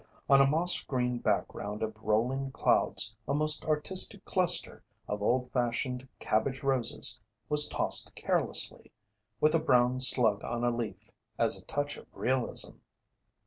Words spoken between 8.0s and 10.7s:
carelessly, with a brown slug on